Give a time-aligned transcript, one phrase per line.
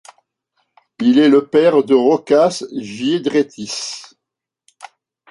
[0.99, 4.01] Il est le père de Rokas Giedraitis.